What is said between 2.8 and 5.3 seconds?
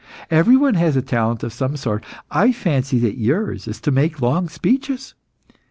that yours is to make long speeches.